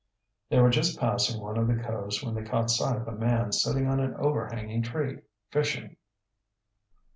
They 0.49 0.59
were 0.59 0.71
just 0.71 0.99
passing 0.99 1.39
one 1.39 1.59
of 1.59 1.67
the 1.67 1.75
coves 1.75 2.23
when 2.23 2.33
they 2.33 2.41
caught 2.41 2.71
sight 2.71 2.95
of 2.99 3.07
a 3.07 3.11
man 3.11 3.51
sitting 3.51 3.85
on 3.87 3.99
an 3.99 4.15
overhanging 4.15 4.81
tree, 4.81 5.19
fishing. 5.51 5.95